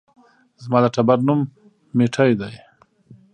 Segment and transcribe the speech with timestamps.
[0.63, 1.41] زما د ټبر نوم
[1.97, 2.53] ميټى دى